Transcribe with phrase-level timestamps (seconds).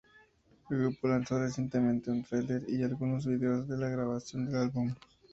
[0.71, 4.91] El grupo lanzó recientemente un trailer y algunos vídeos de la grabación del álbum.